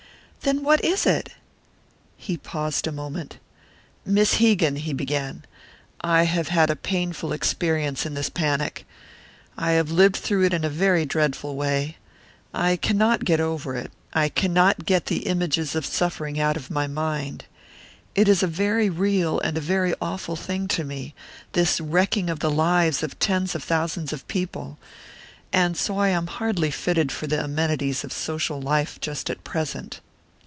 [0.43, 1.29] "Then what is it?"
[2.17, 3.37] He paused a moment.
[4.03, 5.45] "Miss Hegan," he began,
[6.01, 8.87] "I have had a painful experience in this panic.
[9.55, 11.97] I have lived through it in a very dreadful way.
[12.55, 16.87] I cannot get over it I cannot get the images of suffering out of my
[16.87, 17.45] mind.
[18.15, 21.13] It is a very real and a very awful thing to me
[21.51, 24.79] this wrecking of the lives of tens of thousands of people.
[25.53, 29.99] And so I am hardly fitted for the amenities of social life just at present."